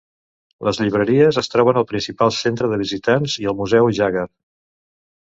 Les 0.67 0.79
llibreries 0.83 1.37
es 1.43 1.51
troben 1.57 1.79
al 1.83 1.87
principal 1.93 2.35
centre 2.41 2.73
de 2.75 2.83
visitants 2.87 3.39
i 3.45 3.49
al 3.53 3.59
museu 3.63 3.95
Jaggar. 4.03 4.29